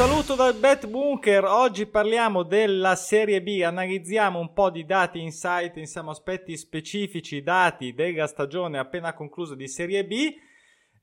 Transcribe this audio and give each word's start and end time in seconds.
saluto 0.00 0.34
dal 0.34 0.54
Bet 0.54 0.86
Bunker. 0.86 1.44
Oggi 1.44 1.84
parliamo 1.84 2.42
della 2.42 2.94
Serie 2.94 3.42
B, 3.42 3.60
analizziamo 3.62 4.38
un 4.38 4.54
po' 4.54 4.70
di 4.70 4.86
dati 4.86 5.20
insight, 5.20 5.76
insieme 5.76 6.08
a 6.08 6.12
aspetti 6.12 6.56
specifici, 6.56 7.42
dati 7.42 7.92
della 7.92 8.26
stagione 8.26 8.78
appena 8.78 9.12
conclusa 9.12 9.54
di 9.54 9.68
Serie 9.68 10.06
B. 10.06 10.32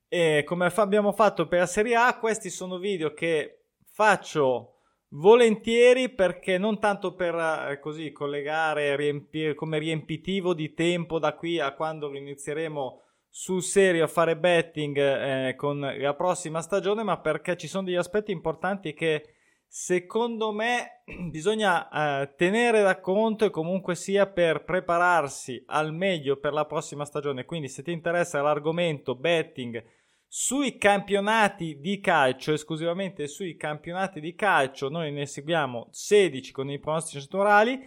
E 0.08 0.42
come 0.44 0.72
abbiamo 0.74 1.12
fatto 1.12 1.46
per 1.46 1.60
la 1.60 1.66
Serie 1.66 1.94
A, 1.94 2.18
questi 2.18 2.50
sono 2.50 2.78
video 2.78 3.14
che 3.14 3.66
faccio 3.84 4.80
volentieri 5.10 6.08
perché 6.08 6.58
non 6.58 6.80
tanto 6.80 7.14
per 7.14 7.36
eh, 7.36 7.78
così 7.78 8.10
collegare 8.10 8.96
riempire, 8.96 9.54
come 9.54 9.78
riempitivo 9.78 10.54
di 10.54 10.74
tempo 10.74 11.20
da 11.20 11.36
qui 11.36 11.60
a 11.60 11.72
quando 11.72 12.12
inizieremo 12.12 13.02
sul 13.40 13.62
serio 13.62 14.02
a 14.02 14.08
fare 14.08 14.36
betting 14.36 14.96
eh, 14.96 15.54
con 15.54 15.78
la 15.78 16.14
prossima 16.14 16.60
stagione, 16.60 17.04
ma 17.04 17.20
perché 17.20 17.56
ci 17.56 17.68
sono 17.68 17.84
degli 17.84 17.94
aspetti 17.94 18.32
importanti 18.32 18.94
che 18.94 19.34
secondo 19.68 20.50
me 20.50 21.04
bisogna 21.30 21.88
eh, 21.88 22.34
tenere 22.34 22.82
da 22.82 22.98
conto 22.98 23.44
e 23.44 23.50
comunque 23.50 23.94
sia 23.94 24.26
per 24.26 24.64
prepararsi 24.64 25.62
al 25.66 25.94
meglio 25.94 26.40
per 26.40 26.52
la 26.52 26.64
prossima 26.64 27.04
stagione. 27.04 27.44
Quindi 27.44 27.68
se 27.68 27.84
ti 27.84 27.92
interessa 27.92 28.42
l'argomento 28.42 29.14
betting 29.14 29.84
sui 30.26 30.76
campionati 30.76 31.78
di 31.78 32.00
calcio, 32.00 32.52
esclusivamente 32.52 33.28
sui 33.28 33.54
campionati 33.54 34.18
di 34.18 34.34
calcio, 34.34 34.88
noi 34.88 35.12
ne 35.12 35.26
seguiamo 35.26 35.86
16 35.92 36.50
con 36.50 36.68
i 36.70 36.80
pronostici 36.80 37.18
naturali 37.18 37.80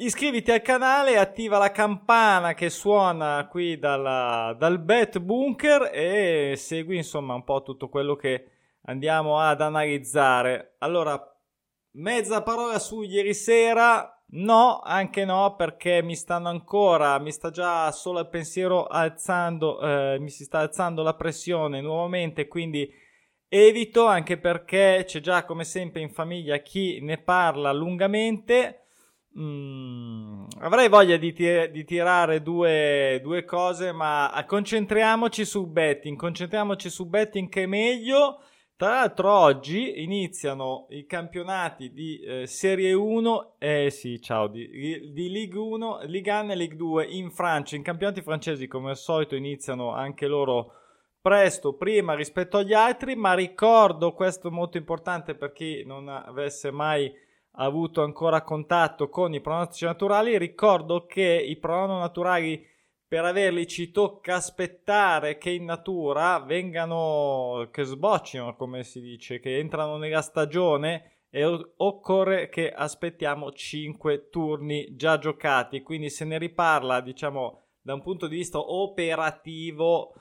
Iscriviti 0.00 0.52
al 0.52 0.62
canale, 0.62 1.18
attiva 1.18 1.58
la 1.58 1.72
campana 1.72 2.54
che 2.54 2.70
suona 2.70 3.48
qui 3.50 3.80
dalla, 3.80 4.54
dal 4.56 4.78
Bet 4.78 5.18
Bunker 5.18 5.90
e 5.92 6.54
segui 6.56 6.98
insomma 6.98 7.34
un 7.34 7.42
po' 7.42 7.62
tutto 7.62 7.88
quello 7.88 8.14
che 8.14 8.44
andiamo 8.82 9.40
ad 9.40 9.60
analizzare. 9.60 10.76
Allora, 10.78 11.20
mezza 11.94 12.44
parola 12.44 12.78
su 12.78 13.02
ieri 13.02 13.34
sera. 13.34 14.22
No, 14.34 14.78
anche 14.84 15.24
no, 15.24 15.56
perché 15.56 16.00
mi 16.00 16.14
stanno 16.14 16.48
ancora, 16.48 17.18
mi 17.18 17.32
sta 17.32 17.50
già 17.50 17.90
solo 17.90 18.20
il 18.20 18.28
pensiero 18.28 18.86
alzando, 18.86 19.80
eh, 19.80 20.18
mi 20.20 20.30
si 20.30 20.44
sta 20.44 20.60
alzando 20.60 21.02
la 21.02 21.14
pressione 21.14 21.80
nuovamente, 21.80 22.46
quindi 22.46 22.88
evito, 23.48 24.06
anche 24.06 24.38
perché 24.38 25.02
c'è 25.04 25.18
già 25.18 25.44
come 25.44 25.64
sempre 25.64 26.02
in 26.02 26.10
famiglia 26.10 26.58
chi 26.58 27.00
ne 27.00 27.18
parla 27.18 27.72
lungamente. 27.72 28.84
Mm, 29.36 30.46
avrei 30.60 30.88
voglia 30.88 31.16
di, 31.16 31.32
tir- 31.32 31.70
di 31.70 31.84
tirare 31.84 32.42
due, 32.42 33.20
due, 33.22 33.44
cose, 33.44 33.92
ma 33.92 34.44
concentriamoci 34.46 35.44
su 35.44 35.66
betting. 35.66 36.16
Concentriamoci 36.16 36.88
su 36.90 37.06
betting 37.06 37.48
che 37.48 37.64
è 37.64 37.66
meglio. 37.66 38.40
Tra 38.76 38.90
l'altro, 38.90 39.32
oggi 39.32 40.02
iniziano 40.02 40.86
i 40.90 41.04
campionati 41.04 41.92
di 41.92 42.20
eh, 42.20 42.46
Serie 42.46 42.92
1, 42.92 43.54
eh 43.58 43.90
sì, 43.90 44.20
ciao, 44.20 44.46
di, 44.46 45.10
di 45.12 45.28
Ligue 45.28 45.58
1, 45.58 46.00
Ligue 46.04 46.32
1 46.32 46.52
e 46.52 46.56
Ligue 46.56 46.76
2 46.76 47.04
in 47.06 47.30
Francia. 47.32 47.74
I 47.74 47.82
campionati 47.82 48.22
francesi, 48.22 48.68
come 48.68 48.90
al 48.90 48.96
solito, 48.96 49.34
iniziano 49.34 49.92
anche 49.92 50.28
loro 50.28 50.72
presto, 51.20 51.74
prima 51.74 52.14
rispetto 52.14 52.58
agli 52.58 52.72
altri. 52.72 53.16
Ma 53.16 53.34
ricordo 53.34 54.12
questo 54.12 54.50
molto 54.50 54.78
importante 54.78 55.34
per 55.34 55.52
chi 55.52 55.82
non 55.84 56.08
avesse 56.08 56.70
mai 56.70 57.12
avuto 57.64 58.02
ancora 58.02 58.42
contatto 58.42 59.08
con 59.08 59.34
i 59.34 59.40
pronostici 59.40 59.84
naturali, 59.84 60.38
ricordo 60.38 61.06
che 61.06 61.22
i 61.22 61.56
pronostici 61.56 62.00
naturali 62.00 62.66
per 63.08 63.24
averli 63.24 63.66
ci 63.66 63.90
tocca 63.90 64.34
aspettare 64.34 65.38
che 65.38 65.50
in 65.50 65.64
natura 65.64 66.40
vengano, 66.40 67.68
che 67.72 67.84
sboccino, 67.84 68.54
come 68.54 68.84
si 68.84 69.00
dice, 69.00 69.40
che 69.40 69.58
entrano 69.58 69.96
nella 69.96 70.20
stagione 70.20 71.24
e 71.30 71.44
occorre 71.76 72.48
che 72.50 72.70
aspettiamo 72.70 73.50
5 73.50 74.28
turni 74.28 74.94
già 74.94 75.18
giocati. 75.18 75.82
Quindi 75.82 76.10
se 76.10 76.26
ne 76.26 76.36
riparla, 76.36 77.00
diciamo, 77.00 77.62
da 77.80 77.94
un 77.94 78.02
punto 78.02 78.26
di 78.26 78.36
vista 78.36 78.58
operativo 78.58 80.12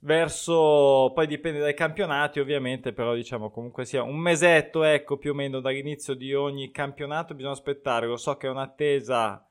verso 0.00 1.12
poi 1.14 1.26
dipende 1.26 1.58
dai 1.58 1.74
campionati 1.74 2.40
ovviamente 2.40 2.92
però 2.92 3.14
diciamo 3.14 3.50
comunque 3.50 3.84
sia 3.84 4.02
un 4.02 4.16
mesetto 4.18 4.82
ecco 4.82 5.16
più 5.16 5.32
o 5.32 5.34
meno 5.34 5.60
dall'inizio 5.60 6.14
di 6.14 6.34
ogni 6.34 6.70
campionato 6.70 7.34
bisogna 7.34 7.54
aspettare. 7.54 8.06
Lo 8.06 8.16
so 8.16 8.36
che 8.36 8.46
è 8.46 8.50
un'attesa 8.50 9.44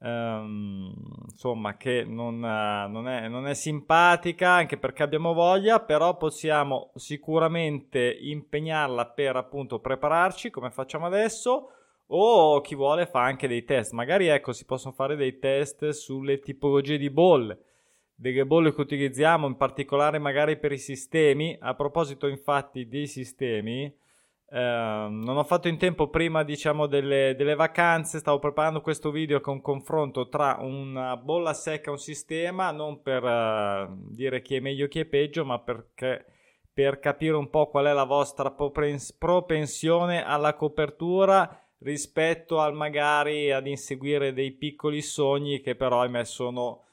um, 0.00 0.92
insomma 1.30 1.76
che 1.76 2.04
non, 2.04 2.36
uh, 2.36 2.90
non, 2.90 3.08
è, 3.08 3.28
non 3.28 3.46
è 3.46 3.54
simpatica 3.54 4.50
anche 4.50 4.76
perché 4.76 5.02
abbiamo 5.02 5.32
voglia 5.32 5.80
però 5.80 6.16
possiamo 6.16 6.92
sicuramente 6.94 8.16
impegnarla 8.20 9.06
per 9.06 9.36
appunto 9.36 9.80
prepararci 9.80 10.50
come 10.50 10.70
facciamo 10.70 11.06
adesso 11.06 11.70
o 12.08 12.60
chi 12.60 12.74
vuole 12.74 13.06
fa 13.06 13.22
anche 13.22 13.48
dei 13.48 13.64
test. 13.64 13.92
Magari 13.92 14.28
ecco 14.28 14.52
si 14.52 14.64
possono 14.64 14.94
fare 14.94 15.16
dei 15.16 15.38
test 15.38 15.88
sulle 15.90 16.38
tipologie 16.38 16.98
di 16.98 17.10
bolle 17.10 17.58
delle 18.16 18.46
bolle 18.46 18.74
che 18.74 18.80
utilizziamo, 18.80 19.46
in 19.46 19.56
particolare 19.56 20.18
magari 20.18 20.58
per 20.58 20.72
i 20.72 20.78
sistemi. 20.78 21.56
A 21.60 21.74
proposito, 21.74 22.26
infatti, 22.26 22.88
dei 22.88 23.06
sistemi, 23.06 23.84
eh, 23.84 25.06
non 25.10 25.36
ho 25.36 25.44
fatto 25.44 25.68
in 25.68 25.76
tempo 25.76 26.08
prima, 26.08 26.42
diciamo, 26.42 26.86
delle, 26.86 27.34
delle, 27.36 27.54
vacanze. 27.54 28.18
Stavo 28.18 28.38
preparando 28.38 28.80
questo 28.80 29.10
video 29.10 29.40
con 29.40 29.54
un 29.54 29.60
confronto 29.60 30.28
tra 30.28 30.56
una 30.60 31.16
bolla 31.16 31.52
secca 31.52 31.90
e 31.90 31.92
un 31.92 31.98
sistema, 31.98 32.70
non 32.70 33.02
per 33.02 33.22
uh, 33.22 33.94
dire 34.10 34.40
chi 34.40 34.56
è 34.56 34.60
meglio 34.60 34.86
e 34.86 34.88
chi 34.88 35.00
è 35.00 35.04
peggio, 35.04 35.44
ma 35.44 35.58
perché 35.58 36.24
per 36.72 36.98
capire 36.98 37.36
un 37.36 37.48
po' 37.48 37.68
qual 37.68 37.86
è 37.86 37.92
la 37.92 38.04
vostra 38.04 38.50
propensione 38.50 40.22
alla 40.22 40.54
copertura 40.54 41.58
rispetto 41.78 42.60
al 42.60 42.74
magari 42.74 43.50
ad 43.50 43.66
inseguire 43.66 44.32
dei 44.32 44.52
piccoli 44.52 45.00
sogni 45.00 45.60
che 45.60 45.74
però 45.74 46.02
ahimè 46.02 46.24
sono 46.24 46.84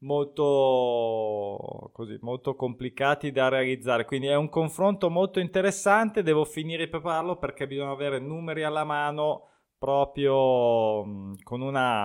molto, 0.00 1.90
così, 1.92 2.18
molto 2.20 2.54
complicati 2.54 3.32
da 3.32 3.48
realizzare. 3.48 4.04
Quindi 4.04 4.28
è 4.28 4.36
un 4.36 4.48
confronto 4.48 5.10
molto 5.10 5.40
interessante. 5.40 6.22
Devo 6.22 6.44
finire 6.44 6.84
di 6.84 6.90
prepararlo 6.90 7.36
perché 7.36 7.66
bisogna 7.66 7.90
avere 7.90 8.18
numeri 8.18 8.62
alla 8.62 8.84
mano 8.84 9.48
proprio 9.78 11.04
mm, 11.04 11.34
con 11.42 11.60
una. 11.60 12.04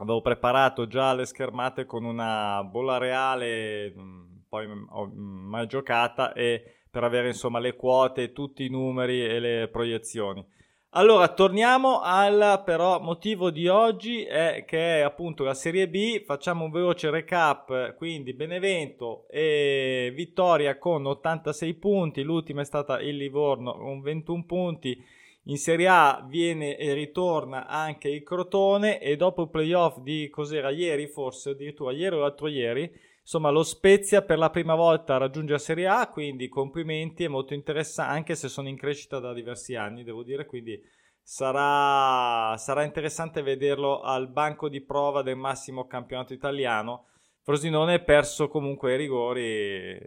Avevo 0.00 0.20
preparato 0.20 0.86
già 0.86 1.12
le 1.12 1.26
schermate 1.26 1.84
con 1.84 2.04
una 2.04 2.62
bolla 2.62 2.98
reale, 2.98 3.92
mm, 3.96 4.36
poi 4.48 4.66
ho 4.90 5.10
mai 5.14 5.66
giocata 5.66 6.32
e 6.32 6.84
per 6.90 7.02
avere 7.04 7.28
insomma 7.28 7.58
le 7.58 7.74
quote, 7.74 8.32
tutti 8.32 8.64
i 8.64 8.70
numeri 8.70 9.24
e 9.24 9.40
le 9.40 9.68
proiezioni. 9.68 10.44
Allora, 10.92 11.28
torniamo 11.28 12.00
al 12.00 12.62
però 12.64 12.98
motivo 12.98 13.50
di 13.50 13.68
oggi, 13.68 14.24
è 14.24 14.64
che 14.66 14.98
è 14.98 15.00
appunto 15.00 15.44
la 15.44 15.52
Serie 15.52 15.86
B. 15.86 16.24
Facciamo 16.24 16.64
un 16.64 16.70
veloce 16.70 17.10
recap, 17.10 17.94
quindi 17.94 18.32
Benevento 18.32 19.26
e 19.28 20.10
Vittoria 20.14 20.78
con 20.78 21.04
86 21.04 21.74
punti, 21.74 22.22
l'ultima 22.22 22.62
è 22.62 22.64
stata 22.64 23.02
il 23.02 23.18
Livorno 23.18 23.76
con 23.76 24.00
21 24.00 24.44
punti. 24.46 24.98
In 25.44 25.58
Serie 25.58 25.88
A 25.88 26.26
viene 26.26 26.78
e 26.78 26.94
ritorna 26.94 27.66
anche 27.66 28.08
il 28.08 28.22
Crotone 28.22 28.98
e 28.98 29.16
dopo 29.16 29.42
il 29.42 29.50
playoff 29.50 29.98
di 29.98 30.30
cos'era 30.30 30.70
ieri, 30.70 31.06
forse 31.06 31.50
addirittura 31.50 31.92
ieri 31.92 32.16
o 32.16 32.20
l'altro 32.20 32.48
ieri, 32.48 32.90
Insomma, 33.28 33.50
lo 33.50 33.62
Spezia 33.62 34.22
per 34.22 34.38
la 34.38 34.48
prima 34.48 34.74
volta 34.74 35.18
raggiunge 35.18 35.52
la 35.52 35.58
Serie 35.58 35.86
A, 35.86 36.08
quindi 36.08 36.48
complimenti, 36.48 37.24
è 37.24 37.28
molto 37.28 37.52
interessante, 37.52 38.10
anche 38.10 38.34
se 38.34 38.48
sono 38.48 38.68
in 38.68 38.76
crescita 38.78 39.18
da 39.18 39.34
diversi 39.34 39.74
anni, 39.74 40.02
devo 40.02 40.22
dire, 40.22 40.46
quindi 40.46 40.82
sarà, 41.20 42.56
sarà 42.56 42.84
interessante 42.84 43.42
vederlo 43.42 44.00
al 44.00 44.30
banco 44.30 44.70
di 44.70 44.80
prova 44.80 45.20
del 45.20 45.36
massimo 45.36 45.86
campionato 45.86 46.32
italiano. 46.32 47.04
Frosinone 47.42 47.96
è 47.96 48.02
perso 48.02 48.48
comunque 48.48 48.94
i 48.94 48.96
rigori, 48.96 49.98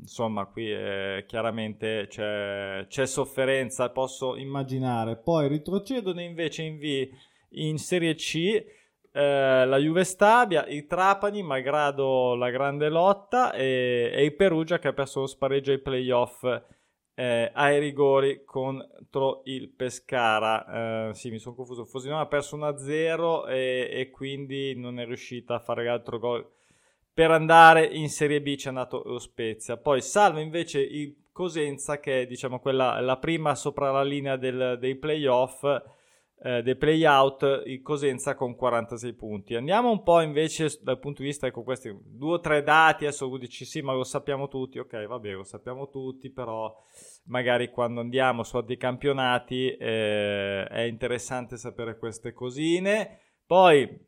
insomma, 0.00 0.46
qui 0.46 0.70
è, 0.70 1.24
chiaramente 1.26 2.06
c'è, 2.08 2.86
c'è, 2.88 3.04
sofferenza, 3.04 3.90
posso 3.90 4.36
immaginare. 4.36 5.16
Poi 5.16 5.48
retrocedono 5.48 6.20
invece 6.20 6.62
in, 6.62 6.78
v, 6.78 7.08
in 7.56 7.78
Serie 7.78 8.14
C 8.14 8.64
eh, 9.18 9.66
la 9.66 9.78
Juve 9.78 10.04
Stabia, 10.04 10.64
il 10.66 10.86
Trapani, 10.86 11.42
malgrado 11.42 12.36
la 12.36 12.50
grande 12.50 12.88
lotta, 12.88 13.52
e, 13.52 14.12
e 14.14 14.24
il 14.24 14.34
Perugia 14.34 14.78
che 14.78 14.88
ha 14.88 14.92
perso 14.92 15.20
lo 15.20 15.26
spareggio 15.26 15.72
ai 15.72 15.80
playoff 15.80 16.44
eh, 17.14 17.50
ai 17.52 17.80
rigori 17.80 18.44
contro 18.44 19.42
il 19.46 19.70
Pescara. 19.70 21.08
Eh, 21.08 21.14
sì, 21.14 21.30
mi 21.30 21.40
sono 21.40 21.56
confuso. 21.56 21.84
Frosinone 21.84 22.22
ha 22.22 22.26
perso 22.26 22.56
1-0 22.56 23.48
e, 23.48 23.88
e, 23.90 24.10
quindi 24.10 24.76
non 24.76 25.00
è 25.00 25.04
riuscita 25.04 25.56
a 25.56 25.58
fare 25.58 25.84
l'altro 25.84 26.20
gol. 26.20 26.48
Per 27.12 27.32
andare 27.32 27.86
in 27.86 28.08
Serie 28.08 28.40
B 28.40 28.54
c'è 28.54 28.68
andato 28.68 29.02
lo 29.04 29.18
Spezia. 29.18 29.76
Poi 29.76 30.00
salva 30.00 30.38
invece 30.38 30.80
il 30.80 31.24
Cosenza, 31.32 31.98
che 31.98 32.22
è 32.22 32.26
diciamo 32.26 32.60
quella, 32.60 33.00
la 33.00 33.16
prima 33.16 33.56
sopra 33.56 33.90
la 33.90 34.04
linea 34.04 34.36
del, 34.36 34.76
dei 34.78 34.94
playoff 34.94 35.64
eh, 36.40 36.62
dei 36.62 36.76
playout, 36.76 37.62
il 37.66 37.82
Cosenza 37.82 38.34
con 38.34 38.54
46 38.54 39.12
punti. 39.14 39.54
Andiamo 39.54 39.90
un 39.90 40.02
po' 40.02 40.20
invece 40.20 40.78
dal 40.82 40.98
punto 40.98 41.22
di 41.22 41.28
vista, 41.28 41.46
ecco 41.46 41.62
questi 41.62 41.96
due 42.04 42.34
o 42.34 42.40
tre 42.40 42.62
dati, 42.62 43.04
adesso 43.06 43.36
dici 43.36 43.64
sì 43.64 43.80
ma 43.80 43.92
lo 43.92 44.04
sappiamo 44.04 44.48
tutti, 44.48 44.78
ok 44.78 45.06
vabbè 45.06 45.32
lo 45.32 45.44
sappiamo 45.44 45.88
tutti, 45.88 46.30
però 46.30 46.74
magari 47.24 47.70
quando 47.70 48.00
andiamo 48.00 48.42
su 48.42 48.56
altri 48.56 48.76
campionati 48.76 49.68
eh, 49.76 50.64
è 50.64 50.82
interessante 50.82 51.56
sapere 51.56 51.98
queste 51.98 52.32
cosine. 52.32 53.20
Poi 53.44 54.06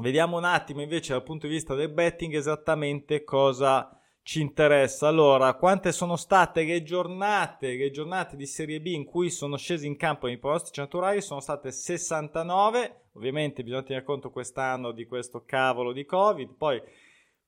vediamo 0.00 0.36
un 0.36 0.44
attimo 0.44 0.80
invece 0.80 1.12
dal 1.12 1.22
punto 1.22 1.46
di 1.46 1.52
vista 1.52 1.74
del 1.74 1.92
betting 1.92 2.34
esattamente 2.34 3.22
cosa 3.24 3.97
ci 4.28 4.42
interessa. 4.42 5.08
Allora, 5.08 5.54
quante 5.54 5.90
sono 5.90 6.16
state 6.16 6.62
le 6.62 6.82
giornate, 6.82 7.76
le 7.76 7.90
giornate 7.90 8.36
di 8.36 8.44
Serie 8.44 8.78
B 8.78 8.88
in 8.88 9.06
cui 9.06 9.30
sono 9.30 9.56
scesi 9.56 9.86
in 9.86 9.96
campo 9.96 10.28
i 10.28 10.36
pronostici 10.36 10.80
naturali? 10.80 11.22
Sono 11.22 11.40
state 11.40 11.72
69. 11.72 13.04
Ovviamente 13.14 13.62
bisogna 13.62 13.84
tenere 13.84 14.04
conto 14.04 14.30
quest'anno 14.30 14.92
di 14.92 15.06
questo 15.06 15.44
cavolo 15.46 15.92
di 15.92 16.04
Covid. 16.04 16.56
Poi 16.58 16.78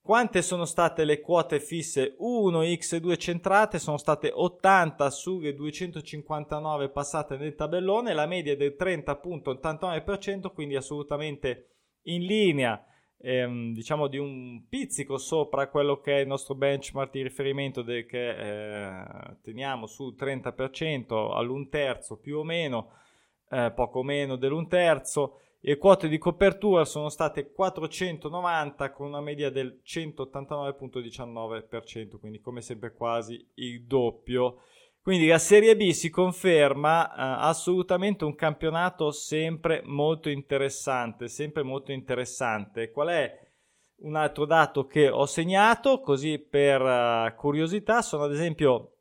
quante 0.00 0.40
sono 0.40 0.64
state 0.64 1.04
le 1.04 1.20
quote 1.20 1.60
fisse 1.60 2.16
1x2 2.18 3.18
centrate? 3.18 3.78
Sono 3.78 3.98
state 3.98 4.30
80 4.34 5.10
sulle 5.10 5.54
259 5.54 6.88
passate 6.88 7.36
nel 7.36 7.56
tabellone, 7.56 8.14
la 8.14 8.24
media 8.24 8.54
è 8.54 8.56
del 8.56 8.74
30.89%, 8.78 10.50
quindi 10.54 10.76
assolutamente 10.76 11.72
in 12.04 12.24
linea, 12.24 12.82
ehm, 13.22 13.72
diciamo 13.72 14.06
di 14.06 14.18
un 14.18 14.66
pizzico 14.68 15.16
sopra 15.18 15.68
quello 15.68 16.00
che 16.00 16.16
è 16.16 16.20
il 16.20 16.26
nostro 16.26 16.54
benchmark 16.54 17.12
di 17.12 17.22
riferimento 17.22 17.82
del, 17.82 18.06
che 18.06 18.30
eh, 18.30 19.04
teniamo 19.42 19.86
sul 19.86 20.14
30% 20.18 21.34
all'un 21.34 21.68
terzo 21.68 22.18
più 22.18 22.38
o 22.38 22.44
meno, 22.44 22.92
eh, 23.50 23.70
poco 23.74 24.02
meno 24.02 24.36
dell'un 24.36 24.68
terzo. 24.68 25.40
Le 25.62 25.76
quote 25.76 26.08
di 26.08 26.16
copertura 26.16 26.86
sono 26.86 27.10
state 27.10 27.52
490 27.52 28.92
con 28.92 29.08
una 29.08 29.20
media 29.20 29.50
del 29.50 29.82
189.19%, 29.84 32.18
quindi 32.18 32.40
come 32.40 32.62
sempre 32.62 32.94
quasi 32.94 33.46
il 33.56 33.84
doppio. 33.84 34.62
Quindi 35.10 35.26
la 35.26 35.38
Serie 35.38 35.74
B 35.74 35.90
si 35.90 36.08
conferma 36.08 37.08
eh, 37.08 37.14
assolutamente 37.48 38.24
un 38.24 38.36
campionato 38.36 39.10
sempre 39.10 39.82
molto 39.84 40.28
interessante, 40.28 41.26
sempre 41.26 41.64
molto 41.64 41.90
interessante. 41.90 42.92
Qual 42.92 43.08
è 43.08 43.36
un 44.02 44.14
altro 44.14 44.44
dato 44.44 44.86
che 44.86 45.08
ho 45.08 45.26
segnato 45.26 45.98
così 45.98 46.38
per 46.38 46.80
uh, 46.80 47.34
curiosità? 47.34 48.02
Sono 48.02 48.22
ad 48.22 48.32
esempio 48.32 48.98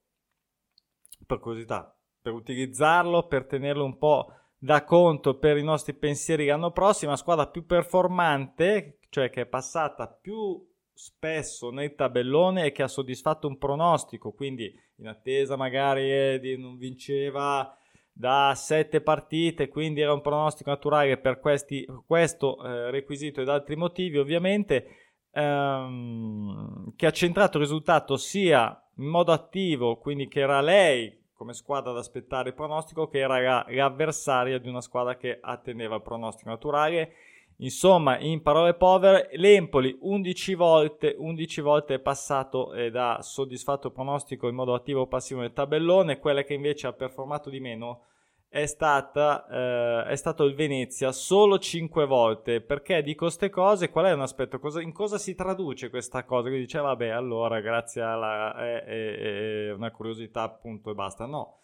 per 1.28 1.38
curiosità, 1.38 1.96
per 2.20 2.34
utilizzarlo, 2.34 3.28
per 3.28 3.46
tenerlo 3.46 3.86
un 3.86 4.00
po' 4.00 4.34
da 4.58 4.84
conto 4.84 5.38
per 5.38 5.58
i 5.58 5.64
nostri 5.64 5.94
pensieri 5.94 6.48
l'anno 6.48 6.72
prossimo, 6.72 7.12
la 7.12 7.18
squadra 7.18 7.46
più 7.46 7.68
performante, 7.68 8.98
cioè 9.10 9.30
che 9.30 9.42
è 9.42 9.46
passata 9.46 10.08
più 10.08 10.60
spesso 11.00 11.70
nel 11.70 11.96
tabellone 11.96 12.66
e 12.66 12.72
che 12.74 12.84
ha 12.84 12.90
soddisfatto 12.90 13.48
un 13.48 13.58
pronostico, 13.58 14.34
quindi 14.34 14.70
in 14.98 15.08
attesa 15.08 15.56
magari 15.56 16.12
eh, 16.12 16.56
non 16.58 16.76
vinceva 16.76 17.74
da 18.12 18.52
sette 18.54 19.00
partite, 19.00 19.70
quindi 19.70 20.02
era 20.02 20.12
un 20.12 20.20
pronostico 20.20 20.70
naturale 20.70 21.18
per 21.18 21.40
questi, 21.40 21.88
questo 22.06 22.62
eh, 22.62 22.92
requisito 22.92 23.40
ed 23.40 23.48
altri 23.48 23.78
motivi 23.78 24.18
ovviamente, 24.18 24.88
ehm, 25.32 26.94
che 26.98 27.06
ha 27.06 27.12
centrato 27.12 27.58
il 27.58 27.64
risultato 27.64 28.18
sia 28.18 28.78
in 28.98 29.06
modo 29.06 29.32
attivo, 29.32 30.00
quindi 30.00 30.28
che 30.28 30.42
era 30.42 30.60
lei 30.60 31.18
come 31.32 31.54
squadra 31.54 31.94
da 31.94 32.00
aspettare 32.00 32.50
il 32.50 32.56
pronostico 32.56 33.08
che 33.08 33.20
era 33.20 33.40
la, 33.40 33.66
l'avversaria 33.70 34.58
di 34.58 34.68
una 34.68 34.82
squadra 34.82 35.16
che 35.16 35.38
attendeva 35.42 35.96
il 35.96 36.02
pronostico 36.02 36.50
naturale. 36.50 37.14
Insomma, 37.62 38.18
in 38.20 38.42
parole 38.42 38.74
povere, 38.74 39.30
l'Empoli 39.34 39.98
11 40.00 40.54
volte, 40.56 41.16
11 41.18 41.62
volte 41.62 41.96
è 41.96 42.00
passato 42.00 42.74
ed 42.74 42.96
ha 42.96 43.22
soddisfatto 43.22 43.92
pronostico 43.92 44.48
in 44.48 44.56
modo 44.56 44.74
attivo 44.74 45.02
o 45.02 45.08
passivo 45.08 45.42
nel 45.42 45.52
tabellone, 45.52 46.20
quella 46.20 46.44
che 46.44 46.54
invece 46.54 46.88
ha 46.88 46.94
performato 46.94 47.50
di 47.50 47.60
meno 47.60 48.04
è, 48.50 48.66
stata, 48.66 49.46
eh, 49.48 50.12
è 50.12 50.16
stato 50.16 50.44
il 50.46 50.56
Venezia 50.56 51.12
solo 51.12 51.60
5 51.60 52.06
volte. 52.06 52.62
Perché 52.62 53.04
dico 53.04 53.26
queste 53.26 53.50
cose? 53.50 53.90
Qual 53.90 54.06
è 54.06 54.14
un 54.14 54.22
aspetto? 54.22 54.60
Cosa, 54.60 54.82
in 54.82 54.92
cosa 54.92 55.18
si 55.18 55.36
traduce 55.36 55.90
questa 55.90 56.24
cosa? 56.24 56.48
Quindi 56.48 56.62
dice, 56.62 56.80
vabbè, 56.80 57.10
allora 57.10 57.60
grazie 57.60 58.02
è, 58.02 58.84
è, 58.84 59.68
è 59.68 59.72
una 59.72 59.92
curiosità, 59.92 60.44
appunto, 60.44 60.92
e 60.92 60.94
basta. 60.96 61.26
No. 61.26 61.58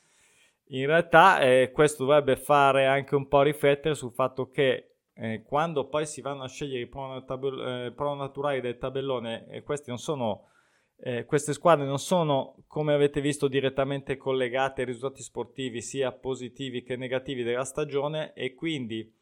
In 0.70 0.86
realtà 0.88 1.40
eh, 1.40 1.72
questo 1.72 2.06
dovrebbe 2.06 2.36
fare 2.36 2.86
anche 2.86 3.16
un 3.16 3.28
po' 3.28 3.42
riflettere 3.42 3.96
sul 3.96 4.14
fatto 4.14 4.50
che 4.50 4.95
eh, 5.16 5.44
quando 5.44 5.88
poi 5.88 6.06
si 6.06 6.22
vanno 6.22 6.44
a 6.44 6.48
scegliere 6.48 6.84
i 6.84 6.88
pro, 6.88 7.18
eh, 7.18 7.92
pro 7.92 8.14
naturali 8.14 8.62
del 8.62 8.78
tabellone, 8.78 9.48
e 9.48 9.64
non 9.86 9.98
sono 9.98 10.50
eh, 10.98 11.26
queste 11.26 11.54
squadre 11.54 11.86
non 11.86 12.00
sono, 12.00 12.56
come 12.68 12.94
avete 12.94 13.20
visto, 13.20 13.48
direttamente 13.48 14.18
collegate 14.18 14.82
ai 14.82 14.88
risultati 14.88 15.22
sportivi 15.22 15.82
sia 15.82 16.12
positivi 16.12 16.84
che 16.84 16.96
negativi 16.96 17.44
della 17.44 17.66
stagione 17.66 18.34
e 18.34 18.54
quindi 18.54 19.14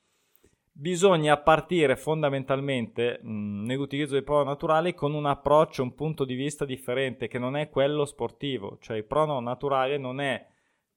bisogna 0.71 1.37
partire 1.37 1.95
fondamentalmente 1.95 3.19
mh, 3.21 3.65
nell'utilizzo 3.65 4.13
dei 4.13 4.23
prono 4.23 4.43
naturali 4.43 4.93
con 4.93 5.13
un 5.13 5.25
approccio, 5.25 5.83
un 5.83 5.95
punto 5.95 6.25
di 6.25 6.35
vista 6.35 6.65
differente 6.65 7.27
che 7.27 7.39
non 7.39 7.55
è 7.55 7.69
quello 7.69 8.05
sportivo, 8.05 8.77
cioè 8.79 8.97
il 8.97 9.05
prono 9.05 9.39
naturale 9.39 9.97
non 9.97 10.19
è 10.19 10.45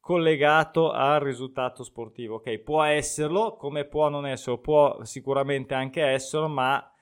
collegato 0.06 0.92
al 0.92 1.18
risultato 1.18 1.82
sportivo, 1.82 2.36
ok? 2.36 2.58
Può 2.58 2.80
esserlo, 2.84 3.56
come 3.56 3.86
può 3.86 4.08
non 4.08 4.24
esserlo, 4.24 4.60
può 4.60 5.02
sicuramente 5.02 5.74
anche 5.74 6.00
esserlo, 6.00 6.46
ma 6.46 6.92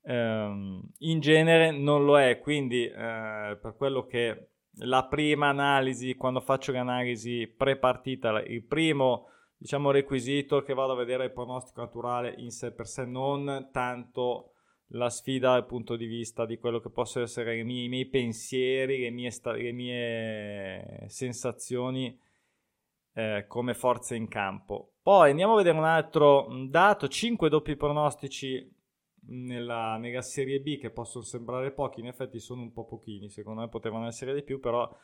ehm, 0.00 0.80
in 1.00 1.20
genere 1.20 1.70
non 1.70 2.06
lo 2.06 2.18
è, 2.18 2.38
quindi 2.38 2.86
eh, 2.86 3.58
per 3.60 3.74
quello 3.76 4.06
che 4.06 4.52
la 4.78 5.04
prima 5.04 5.48
analisi, 5.48 6.14
quando 6.14 6.40
faccio 6.40 6.72
l'analisi 6.72 7.46
pre-partita, 7.46 8.40
il 8.40 8.64
primo 8.64 9.28
diciamo, 9.58 9.90
requisito 9.90 10.62
che 10.62 10.72
vado 10.72 10.92
a 10.92 10.96
vedere 10.96 11.24
il 11.26 11.32
pronostico 11.32 11.82
naturale 11.82 12.36
in 12.38 12.50
sé 12.50 12.72
per 12.72 12.86
sé, 12.86 13.04
non 13.04 13.68
tanto 13.70 14.52
la 14.92 15.10
sfida 15.10 15.50
dal 15.50 15.66
punto 15.66 15.94
di 15.94 16.06
vista 16.06 16.46
di 16.46 16.56
quello 16.56 16.80
che 16.80 16.88
possono 16.88 17.26
essere 17.26 17.58
i 17.58 17.64
miei, 17.64 17.84
i 17.84 17.88
miei 17.90 18.06
pensieri, 18.06 19.00
le 19.00 19.10
mie, 19.10 19.30
sta- 19.30 19.52
le 19.52 19.72
mie 19.72 21.04
sensazioni 21.08 22.18
eh, 23.16 23.46
come 23.48 23.72
forze 23.72 24.14
in 24.14 24.28
campo. 24.28 24.96
Poi 25.02 25.30
andiamo 25.30 25.54
a 25.54 25.56
vedere 25.56 25.78
un 25.78 25.84
altro 25.84 26.48
dato, 26.68 27.08
5 27.08 27.48
doppi 27.48 27.74
pronostici 27.74 28.70
nella, 29.28 29.96
nella, 29.96 30.20
Serie 30.20 30.60
B 30.60 30.78
che 30.78 30.90
possono 30.90 31.24
sembrare 31.24 31.72
pochi, 31.72 32.00
in 32.00 32.08
effetti 32.08 32.38
sono 32.38 32.60
un 32.60 32.72
po' 32.72 32.84
pochini, 32.84 33.30
secondo 33.30 33.62
me 33.62 33.68
potevano 33.68 34.06
essere 34.06 34.34
di 34.34 34.42
più, 34.42 34.60
però 34.60 34.94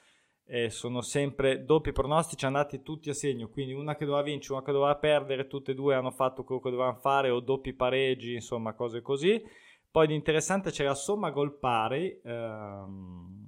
eh, 0.45 0.69
sono 0.69 1.01
sempre 1.01 1.65
doppi 1.65 1.93
pronostici 1.93 2.45
andati 2.45 2.83
tutti 2.83 3.09
a 3.09 3.15
segno, 3.15 3.49
quindi 3.49 3.73
una 3.73 3.97
che 3.97 4.05
doveva 4.05 4.23
vincere, 4.23 4.55
una 4.55 4.65
che 4.65 4.73
doveva 4.73 4.97
perdere, 4.97 5.47
tutte 5.47 5.71
e 5.73 5.75
due 5.75 5.95
hanno 5.95 6.11
fatto 6.11 6.45
quello 6.45 6.61
che 6.61 6.71
dovevano 6.71 6.99
fare 6.99 7.31
o 7.31 7.41
doppi 7.41 7.73
pareggi, 7.73 8.35
insomma 8.35 8.75
cose 8.75 9.01
così. 9.01 9.43
Poi 9.91 10.07
di 10.07 10.15
interessante 10.15 10.71
c'è 10.71 10.85
la 10.85 10.95
somma 10.95 11.31
gol 11.31 11.59
pari, 11.59 12.21
ehm, 12.23 13.43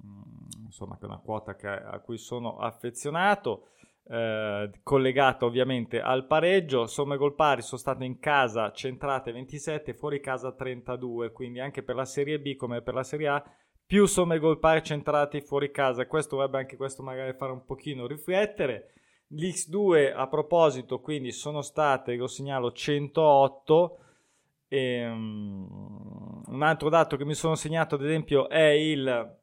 insomma 0.65 0.97
che 0.97 1.03
è 1.03 1.07
una 1.07 1.19
quota 1.19 1.55
che, 1.55 1.67
a 1.67 1.99
cui 1.99 2.17
sono 2.17 2.57
affezionato 2.57 3.69
eh, 4.07 4.69
collegata 4.83 5.45
ovviamente 5.45 6.01
al 6.01 6.27
pareggio. 6.27 6.85
Somme 6.87 7.17
gol 7.17 7.35
pari 7.35 7.61
sono 7.61 7.79
state 7.79 8.05
in 8.05 8.19
casa 8.19 8.71
centrate 8.71 9.31
27, 9.31 9.93
fuori 9.93 10.19
casa 10.19 10.51
32, 10.51 11.31
quindi 11.31 11.59
anche 11.59 11.83
per 11.83 11.95
la 11.95 12.05
Serie 12.05 12.39
B 12.39 12.55
come 12.55 12.81
per 12.81 12.93
la 12.93 13.03
Serie 13.03 13.27
A 13.27 13.43
più 13.85 14.05
somme 14.07 14.39
gol 14.39 14.59
pari 14.59 14.83
centrati 14.83 15.41
fuori 15.41 15.71
casa. 15.71 16.07
Questo 16.07 16.35
dovrebbe 16.35 16.57
anche 16.57 16.75
questo 16.75 17.03
magari 17.03 17.33
fare 17.33 17.51
un 17.51 17.65
pochino 17.65 18.07
riflettere. 18.07 18.91
L'X2 19.29 20.13
a 20.15 20.27
proposito, 20.27 20.99
quindi 20.99 21.31
sono 21.31 21.61
state, 21.61 22.15
lo 22.15 22.27
segnalo, 22.27 22.71
108. 22.71 23.99
E, 24.67 25.07
um, 25.07 26.43
un 26.47 26.61
altro 26.63 26.89
dato 26.89 27.17
che 27.17 27.25
mi 27.25 27.33
sono 27.33 27.55
segnato, 27.55 27.95
ad 27.95 28.03
esempio, 28.03 28.49
è 28.49 28.69
il 28.69 29.37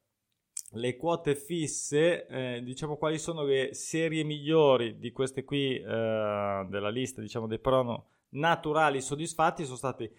le 0.74 0.96
quote 0.96 1.34
fisse, 1.34 2.26
eh, 2.26 2.62
diciamo 2.62 2.96
quali 2.96 3.18
sono 3.18 3.42
le 3.42 3.74
serie 3.74 4.24
migliori 4.24 4.98
di 4.98 5.12
queste 5.12 5.44
qui 5.44 5.76
eh, 5.76 6.66
della 6.68 6.90
lista, 6.90 7.20
diciamo 7.20 7.46
dei 7.46 7.58
prono 7.58 8.06
naturali 8.30 9.00
soddisfatti, 9.00 9.64
sono 9.64 9.76
stati 9.76 10.10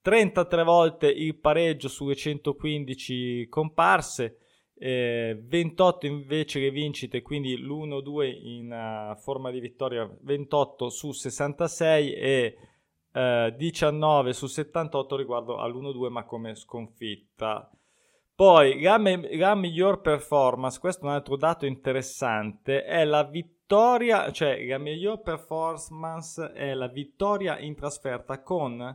33 0.00 0.62
volte 0.62 1.08
il 1.08 1.36
pareggio 1.36 1.88
sulle 1.88 2.14
115 2.14 3.48
comparse, 3.48 4.38
eh, 4.78 5.42
28 5.42 6.06
invece 6.06 6.60
le 6.60 6.70
vincite, 6.70 7.22
quindi 7.22 7.56
l'1-2 7.56 8.38
in 8.42 8.70
uh, 8.70 9.16
forma 9.16 9.50
di 9.50 9.58
vittoria, 9.58 10.08
28 10.20 10.90
su 10.90 11.10
66 11.10 12.12
e 12.12 12.56
uh, 13.12 13.56
19 13.56 14.32
su 14.32 14.46
78 14.46 15.16
riguardo 15.16 15.56
all'1-2 15.58 16.08
ma 16.10 16.24
come 16.24 16.54
sconfitta. 16.54 17.68
Poi 18.36 18.80
la, 18.82 18.98
me- 18.98 19.34
la, 19.34 19.54
miglior 19.54 20.02
performance, 20.02 20.78
questo 20.78 21.04
è 21.04 21.06
un 21.08 21.14
altro 21.14 21.38
dato 21.38 21.64
interessante, 21.64 22.84
è 22.84 23.06
la 23.06 23.24
vittoria, 23.24 24.30
cioè 24.30 24.62
la 24.66 24.76
miglior 24.76 25.22
performance 25.22 26.52
è 26.52 26.74
la 26.74 26.88
vittoria 26.88 27.58
in 27.58 27.74
trasferta 27.74 28.42
con 28.42 28.78
uh, 28.78 28.94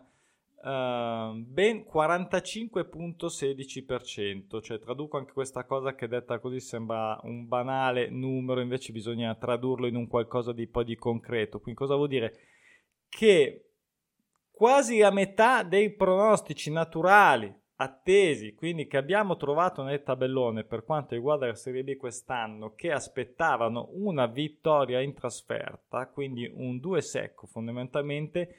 ben 0.61 1.83
45.16%, 1.91 4.61
cioè 4.61 4.77
traduco 4.77 5.17
anche 5.17 5.33
questa 5.33 5.65
cosa 5.65 5.95
che 5.95 6.07
detta 6.07 6.37
così 6.37 6.59
sembra 6.59 7.19
un 7.23 7.47
banale 7.47 8.11
numero, 8.11 8.61
invece 8.61 8.91
bisogna 8.91 9.33
tradurlo 9.33 9.87
in 9.87 9.95
un 9.95 10.05
qualcosa 10.05 10.53
di 10.53 10.67
poi 10.67 10.85
di 10.85 10.95
concreto. 10.95 11.59
Quindi 11.59 11.79
cosa 11.79 11.95
vuol 11.95 12.09
dire? 12.09 12.37
Che 13.09 13.69
quasi 14.51 14.99
la 14.99 15.09
metà 15.09 15.63
dei 15.63 15.95
pronostici 15.95 16.69
naturali 16.69 17.60
attesi, 17.81 18.53
quindi 18.53 18.85
che 18.85 18.97
abbiamo 18.97 19.35
trovato 19.37 19.81
nel 19.81 20.03
tabellone 20.03 20.63
per 20.63 20.83
quanto 20.83 21.15
riguarda 21.15 21.47
la 21.47 21.55
Serie 21.55 21.83
B 21.83 21.97
quest'anno, 21.97 22.73
che 22.75 22.91
aspettavano 22.91 23.89
una 23.93 24.27
vittoria 24.27 25.01
in 25.01 25.13
trasferta, 25.13 26.07
quindi 26.07 26.49
un 26.53 26.79
2 26.79 27.01
secco 27.01 27.47
fondamentalmente, 27.47 28.55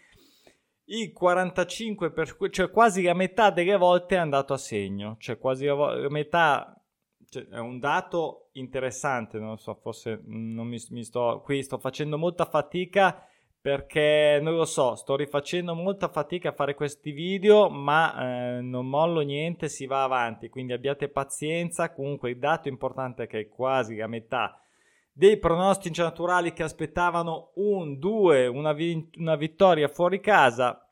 il 0.87 1.12
45%, 1.19 2.12
per, 2.12 2.37
cioè 2.50 2.71
quasi 2.71 3.02
la 3.02 3.14
metà 3.14 3.50
delle 3.50 3.76
volte 3.76 4.17
è 4.17 4.19
andato 4.19 4.52
a 4.52 4.59
segno, 4.59 5.17
cioè 5.21 5.38
quasi 5.38 5.67
la, 5.67 6.09
metà, 6.09 6.76
cioè 7.29 7.47
è 7.47 7.59
un 7.59 7.79
dato 7.79 8.49
interessante, 8.52 9.38
non 9.38 9.57
so, 9.57 9.75
forse 9.76 10.21
non 10.25 10.67
mi, 10.67 10.79
mi 10.91 11.05
sto, 11.05 11.41
qui 11.45 11.62
sto 11.62 11.79
facendo 11.79 12.19
molta 12.19 12.45
fatica 12.45 13.25
perché 13.62 14.40
non 14.42 14.57
lo 14.57 14.64
so, 14.64 14.97
sto 14.97 15.14
rifacendo 15.14 15.73
molta 15.76 16.09
fatica 16.09 16.49
a 16.49 16.52
fare 16.52 16.75
questi 16.75 17.12
video, 17.12 17.71
ma 17.71 18.57
eh, 18.57 18.61
non 18.61 18.88
mollo 18.88 19.21
niente, 19.21 19.69
si 19.69 19.87
va 19.87 20.02
avanti, 20.02 20.49
quindi 20.49 20.73
abbiate 20.73 21.09
pazienza. 21.09 21.92
Comunque 21.92 22.31
il 22.31 22.38
dato 22.40 22.66
importante 22.66 23.23
è 23.23 23.26
che 23.28 23.49
quasi 23.49 23.95
la 23.95 24.09
metà 24.09 24.61
dei 25.12 25.38
pronostici 25.38 26.00
naturali 26.00 26.52
che 26.52 26.64
aspettavano 26.64 27.52
un 27.54 28.00
2, 28.00 28.49
una, 28.49 28.73
vi- 28.73 29.09
una 29.19 29.37
vittoria 29.37 29.87
fuori 29.87 30.19
casa 30.19 30.85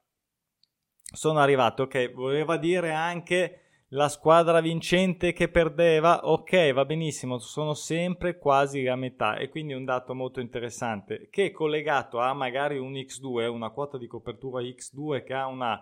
sono 1.13 1.41
arrivati. 1.41 1.83
Ok, 1.83 2.13
voleva 2.13 2.57
dire 2.57 2.93
anche 2.93 3.70
la 3.93 4.09
squadra 4.09 4.61
vincente 4.61 5.33
che 5.33 5.49
perdeva, 5.49 6.21
ok, 6.29 6.73
va 6.73 6.85
benissimo, 6.85 7.39
sono 7.39 7.75
sempre 7.75 8.39
quasi 8.39 8.87
a 8.87 8.95
metà 8.95 9.37
e 9.37 9.49
quindi 9.49 9.73
un 9.73 9.85
dato 9.85 10.15
molto 10.15 10.39
interessante 10.39 11.29
che 11.29 11.47
è 11.47 11.51
collegato 11.51 12.21
a 12.21 12.33
magari 12.33 12.79
un 12.79 12.93
X2, 12.93 13.49
una 13.49 13.71
quota 13.71 13.99
di 13.99 14.07
copertura 14.07 14.63
X2 14.63 15.25
che 15.25 15.35
ha 15.35 15.47
un 15.47 15.77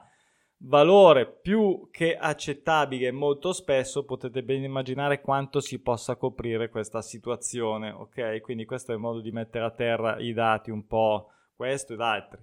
valore 0.61 1.27
più 1.27 1.88
che 1.91 2.17
accettabile 2.17 3.12
molto 3.12 3.53
spesso, 3.53 4.05
potete 4.05 4.43
ben 4.43 4.62
immaginare 4.62 5.21
quanto 5.21 5.61
si 5.61 5.79
possa 5.79 6.17
coprire 6.17 6.71
questa 6.71 7.03
situazione, 7.03 7.91
ok? 7.91 8.41
Quindi 8.41 8.65
questo 8.65 8.93
è 8.93 8.95
il 8.95 9.00
modo 9.00 9.21
di 9.21 9.33
mettere 9.33 9.67
a 9.67 9.71
terra 9.71 10.19
i 10.19 10.33
dati 10.33 10.71
un 10.71 10.87
po' 10.87 11.31
questo 11.55 11.93
ed 11.93 12.00
altri. 12.00 12.41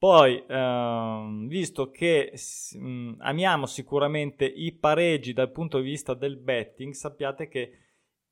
Poi, 0.00 0.42
ehm, 0.48 1.46
visto 1.46 1.90
che 1.90 2.32
mh, 2.72 3.16
amiamo 3.18 3.66
sicuramente 3.66 4.46
i 4.46 4.72
pareggi 4.72 5.34
dal 5.34 5.52
punto 5.52 5.76
di 5.76 5.84
vista 5.84 6.14
del 6.14 6.38
betting, 6.38 6.94
sappiate 6.94 7.48
che 7.48 7.72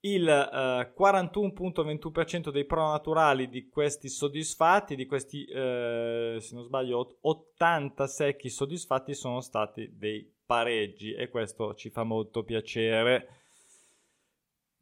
il 0.00 0.26
eh, 0.26 0.92
41.21% 0.98 2.48
dei 2.50 2.64
pro 2.64 2.88
naturali 2.88 3.50
di 3.50 3.68
questi 3.68 4.08
soddisfatti, 4.08 4.96
di 4.96 5.04
questi, 5.04 5.44
eh, 5.44 6.38
se 6.40 6.54
non 6.54 6.64
sbaglio, 6.64 7.18
80 7.20 8.06
secchi 8.06 8.48
soddisfatti 8.48 9.12
sono 9.12 9.42
stati 9.42 9.90
dei 9.94 10.26
pareggi 10.46 11.12
e 11.12 11.28
questo 11.28 11.74
ci 11.74 11.90
fa 11.90 12.02
molto 12.02 12.44
piacere. 12.44 13.37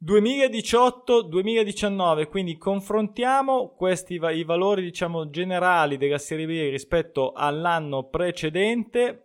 2018-2019, 0.03 2.27
quindi 2.27 2.57
confrontiamo 2.57 3.69
questi 3.69 4.13
i 4.13 4.43
valori 4.43 4.83
diciamo 4.83 5.29
generali 5.29 5.97
della 5.97 6.19
Serie 6.19 6.45
B 6.45 6.69
rispetto 6.69 7.31
all'anno 7.31 8.07
precedente 8.07 9.23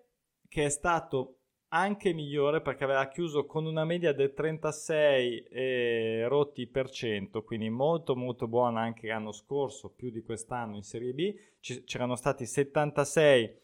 che 0.49 0.65
è 0.65 0.71
stato 0.71 1.37
anche 1.69 2.13
migliore 2.13 2.61
perché 2.61 2.85
aveva 2.85 3.09
chiuso 3.09 3.47
con 3.47 3.67
una 3.67 3.85
media 3.85 4.13
del 4.13 4.33
36 4.33 5.47
e 5.51 6.27
rotti 6.29 6.67
per 6.67 6.91
cento, 6.91 7.43
quindi 7.43 7.71
molto 7.71 8.15
molto 8.15 8.47
buona 8.47 8.81
anche 8.81 9.09
l'anno 9.09 9.33
scorso, 9.33 9.91
più 9.91 10.11
di 10.11 10.23
quest'anno 10.23 10.77
in 10.77 10.83
Serie 10.83 11.13
B, 11.13 11.35
C- 11.61 11.85
c'erano 11.85 12.17
stati 12.17 12.47
76 12.47 13.61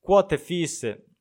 quote 0.00 0.36
fisse 0.36 1.13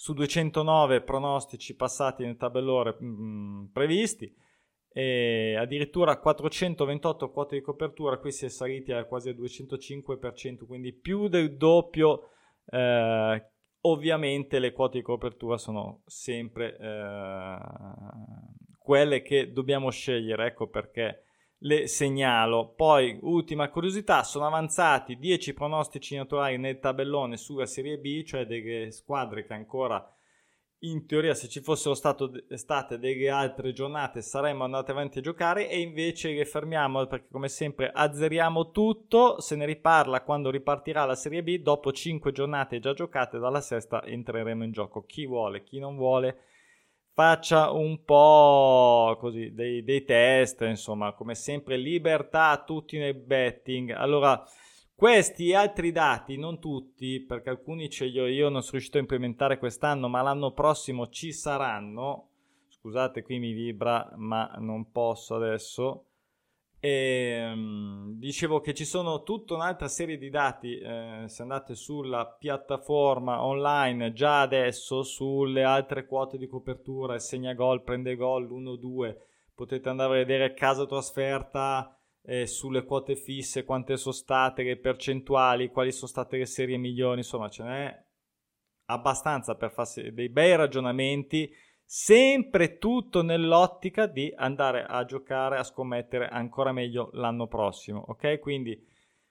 su 0.00 0.12
209 0.12 1.02
pronostici 1.02 1.74
passati 1.74 2.24
nel 2.24 2.36
tabellone 2.36 2.94
mh, 3.00 3.06
mm, 3.06 3.64
previsti 3.72 4.32
e 4.92 5.56
addirittura 5.58 6.20
428 6.20 7.30
quote 7.32 7.56
di 7.56 7.62
copertura, 7.62 8.18
qui 8.18 8.30
si 8.30 8.44
è 8.44 8.48
saliti 8.48 8.92
a 8.92 9.04
quasi 9.06 9.30
al 9.30 9.34
205%, 9.34 10.66
quindi 10.66 10.92
più 10.92 11.26
del 11.26 11.56
doppio. 11.56 12.30
Eh, 12.64 13.50
ovviamente 13.80 14.60
le 14.60 14.72
quote 14.72 14.98
di 14.98 15.04
copertura 15.04 15.58
sono 15.58 16.02
sempre 16.06 16.76
eh, 16.78 17.58
quelle 18.78 19.20
che 19.22 19.50
dobbiamo 19.50 19.90
scegliere, 19.90 20.46
ecco 20.46 20.68
perché 20.68 21.24
le 21.58 21.86
segnalo. 21.86 22.72
Poi, 22.74 23.18
ultima 23.22 23.68
curiosità, 23.70 24.22
sono 24.22 24.46
avanzati 24.46 25.18
10 25.18 25.54
pronostici 25.54 26.16
naturali 26.16 26.58
nel 26.58 26.78
tabellone 26.78 27.36
sulla 27.36 27.66
Serie 27.66 27.98
B, 27.98 28.22
cioè 28.22 28.46
delle 28.46 28.90
squadre 28.90 29.46
che 29.46 29.54
ancora 29.54 30.12
in 30.82 31.06
teoria 31.06 31.34
se 31.34 31.48
ci 31.48 31.60
fossero 31.60 31.94
stato, 31.94 32.30
state 32.50 33.00
delle 33.00 33.30
altre 33.30 33.72
giornate 33.72 34.22
saremmo 34.22 34.62
andati 34.62 34.92
avanti 34.92 35.18
a 35.18 35.22
giocare. 35.22 35.68
E 35.68 35.80
invece 35.80 36.32
le 36.32 36.44
fermiamo 36.44 37.04
perché 37.06 37.28
come 37.30 37.48
sempre 37.48 37.90
azzeriamo 37.92 38.70
tutto, 38.70 39.40
se 39.40 39.56
ne 39.56 39.66
riparla 39.66 40.22
quando 40.22 40.50
ripartirà 40.50 41.04
la 41.04 41.16
Serie 41.16 41.42
B, 41.42 41.58
dopo 41.58 41.90
5 41.90 42.30
giornate 42.30 42.78
già 42.78 42.92
giocate 42.92 43.38
dalla 43.38 43.60
sesta 43.60 44.04
entreremo 44.04 44.62
in 44.62 44.70
gioco, 44.70 45.04
chi 45.04 45.26
vuole, 45.26 45.64
chi 45.64 45.80
non 45.80 45.96
vuole 45.96 46.42
faccia 47.18 47.72
un 47.72 48.04
po' 48.04 49.16
così 49.18 49.52
dei, 49.52 49.82
dei 49.82 50.04
test, 50.04 50.60
insomma, 50.60 51.14
come 51.14 51.34
sempre 51.34 51.76
libertà 51.76 52.50
a 52.50 52.62
tutti 52.62 52.96
nel 52.96 53.16
betting. 53.16 53.90
Allora, 53.90 54.40
questi 54.94 55.52
altri 55.52 55.90
dati, 55.90 56.36
non 56.36 56.60
tutti, 56.60 57.18
perché 57.18 57.50
alcuni 57.50 57.90
ce 57.90 58.04
li 58.04 58.20
ho 58.20 58.28
io, 58.28 58.48
non 58.48 58.60
sono 58.60 58.74
riuscito 58.74 58.98
a 58.98 59.00
implementare 59.00 59.58
quest'anno, 59.58 60.06
ma 60.06 60.22
l'anno 60.22 60.52
prossimo 60.52 61.08
ci 61.08 61.32
saranno. 61.32 62.28
Scusate, 62.68 63.22
qui 63.22 63.40
mi 63.40 63.50
vibra, 63.50 64.12
ma 64.14 64.54
non 64.60 64.92
posso 64.92 65.34
adesso. 65.34 66.07
E, 66.80 67.50
um, 67.52 68.12
dicevo 68.18 68.60
che 68.60 68.72
ci 68.72 68.84
sono 68.84 69.24
tutta 69.24 69.54
un'altra 69.54 69.88
serie 69.88 70.16
di 70.16 70.30
dati 70.30 70.78
eh, 70.78 71.24
se 71.26 71.42
andate 71.42 71.74
sulla 71.74 72.24
piattaforma 72.24 73.42
online 73.42 74.12
già 74.12 74.42
adesso 74.42 75.02
sulle 75.02 75.64
altre 75.64 76.06
quote 76.06 76.38
di 76.38 76.46
copertura 76.46 77.18
segna 77.18 77.52
gol 77.54 77.82
prende 77.82 78.14
gol 78.14 78.48
1-2 78.48 79.16
potete 79.56 79.88
andare 79.88 80.14
a 80.14 80.24
vedere 80.24 80.54
casa 80.54 80.86
trasferta 80.86 81.98
eh, 82.22 82.46
sulle 82.46 82.84
quote 82.84 83.16
fisse 83.16 83.64
quante 83.64 83.96
sono 83.96 84.14
state 84.14 84.62
le 84.62 84.76
percentuali 84.76 85.70
quali 85.70 85.90
sono 85.90 86.06
state 86.06 86.36
le 86.36 86.46
serie 86.46 86.76
migliori 86.76 87.18
insomma 87.18 87.48
ce 87.48 87.64
n'è 87.64 88.04
abbastanza 88.84 89.56
per 89.56 89.72
fare 89.72 90.12
dei 90.12 90.28
bei 90.28 90.54
ragionamenti 90.54 91.52
sempre 91.90 92.76
tutto 92.76 93.22
nell'ottica 93.22 94.04
di 94.04 94.30
andare 94.36 94.84
a 94.84 95.06
giocare, 95.06 95.56
a 95.56 95.62
scommettere 95.62 96.28
ancora 96.28 96.70
meglio 96.70 97.08
l'anno 97.14 97.46
prossimo, 97.46 98.04
ok? 98.08 98.38
Quindi 98.40 98.78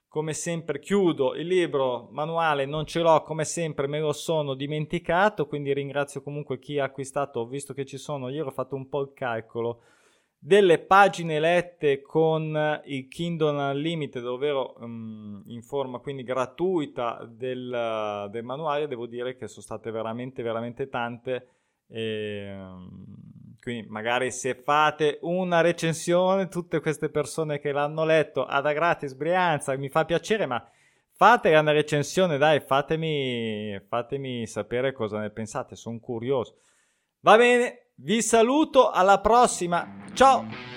come 0.08 0.34
sempre 0.34 0.80
chiudo 0.80 1.36
il 1.36 1.46
libro 1.46 2.08
manuale, 2.10 2.66
non 2.66 2.88
ce 2.88 3.02
l'ho 3.02 3.22
come 3.22 3.46
sempre, 3.46 3.86
me 3.86 4.00
lo 4.00 4.12
sono 4.12 4.56
dimenticato, 4.56 5.46
quindi 5.46 5.72
ringrazio 5.72 6.24
comunque 6.24 6.58
chi 6.58 6.80
ha 6.80 6.86
acquistato, 6.86 7.46
visto 7.46 7.76
che 7.76 7.86
ci 7.86 7.98
sono, 7.98 8.30
ieri 8.30 8.48
ho 8.48 8.52
fatto 8.52 8.74
un 8.74 8.90
po' 8.90 9.02
il 9.02 9.12
calcolo 9.14 9.82
delle 10.40 10.80
pagine 10.80 11.40
lette 11.40 12.02
con 12.02 12.82
il 12.86 13.08
Kindle 13.08 13.72
Unlimited, 13.72 14.26
ovvero 14.26 14.74
um, 14.80 15.44
in 15.46 15.62
forma 15.62 16.00
quindi 16.00 16.24
gratuita 16.24 17.24
del, 17.30 18.28
del 18.32 18.44
manuale, 18.44 18.88
devo 18.88 19.06
dire 19.06 19.36
che 19.36 19.48
sono 19.48 19.62
state 19.62 19.92
veramente 19.92 20.42
veramente 20.42 20.90
tante 20.90 21.57
e, 21.88 22.46
ehm, 22.48 23.06
quindi 23.62 23.88
magari 23.90 24.32
se 24.32 24.56
fate 24.56 25.20
una 25.22 25.62
recensione, 25.62 26.48
tutte 26.48 26.80
queste 26.80 27.10
persone 27.10 27.60
che 27.60 27.72
l'hanno 27.72 28.06
letto 28.06 28.46
ad 28.46 28.66
a 28.66 28.74
gratis 28.74 29.14
Brianza, 29.14 29.76
mi 29.78 29.90
fa 29.90 30.06
piacere, 30.06 30.46
ma 30.46 30.66
fate 31.12 31.56
una 31.56 31.72
recensione, 31.72 32.38
dai, 32.38 32.60
fatemi, 32.62 33.80
fatemi 33.88 34.48
sapere 34.48 34.94
cosa 34.94 35.20
ne 35.20 35.32
pensate, 35.32 35.76
sono 35.76 36.00
curioso. 36.00 36.60
Va 37.22 37.36
bene, 37.36 37.90
vi 37.96 38.22
saluto, 38.22 38.90
alla 38.90 39.20
prossima, 39.20 40.06
ciao! 40.14 40.77